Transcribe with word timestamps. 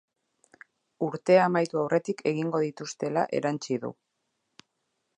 Urtea 1.07 1.43
amaitu 1.49 1.81
aurretik 1.83 2.25
egingo 2.33 2.65
dituztela 2.65 3.29
erantsi 3.41 3.81
du. 3.85 3.97